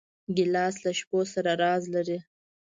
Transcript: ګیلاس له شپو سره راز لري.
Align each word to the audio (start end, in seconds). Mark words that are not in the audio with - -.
ګیلاس 0.35 0.75
له 0.85 0.91
شپو 0.99 1.19
سره 1.33 1.51
راز 1.61 1.83
لري. 1.95 2.17